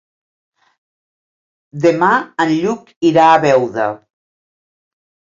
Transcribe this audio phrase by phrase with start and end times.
[1.83, 2.09] Demà
[2.45, 3.85] en Lluc irà a Beuda.